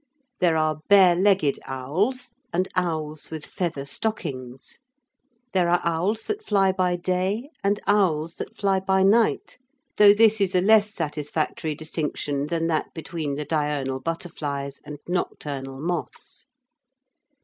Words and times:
There 0.39 0.57
are 0.57 0.77
bare 0.89 1.13
legged 1.13 1.59
owls 1.67 2.31
and 2.51 2.67
owls 2.75 3.29
with 3.29 3.45
feather 3.45 3.85
stockings. 3.85 4.79
There 5.53 5.69
are 5.69 5.79
owls 5.83 6.23
that 6.23 6.43
fly 6.43 6.71
by 6.71 6.95
day 6.95 7.51
and 7.63 7.79
owls 7.85 8.37
that 8.37 8.55
fly 8.55 8.79
by 8.79 9.03
night, 9.03 9.59
though 9.97 10.15
this 10.15 10.41
is 10.41 10.55
a 10.55 10.59
less 10.61 10.89
satisfactory 10.91 11.75
distinction 11.75 12.47
than 12.47 12.65
that 12.65 12.95
between 12.95 13.35
the 13.35 13.45
diurnal 13.45 13.99
butterflies 13.99 14.81
and 14.83 14.97
nocturnal 15.07 15.79
moths. 15.79 16.47